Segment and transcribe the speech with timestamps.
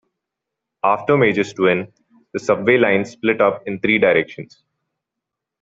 [0.83, 1.93] After Majorstuen
[2.33, 4.63] the subway lines split up in three directions.